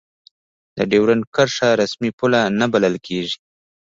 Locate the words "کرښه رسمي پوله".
1.35-2.41